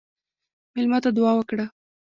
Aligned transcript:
مېلمه 0.73 0.99
ته 1.03 1.09
دعا 1.17 1.31
وکړه. 1.35 1.65